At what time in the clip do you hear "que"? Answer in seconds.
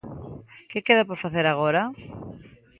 0.67-0.85